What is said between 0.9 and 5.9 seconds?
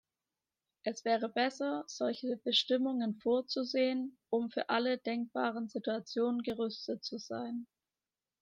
wäre besser, solche Bestimmungen vorzusehen, um für alle denkbaren